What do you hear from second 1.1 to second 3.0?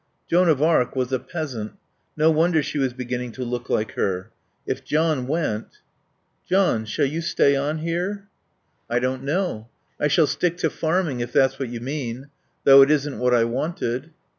a peasant. No wonder she was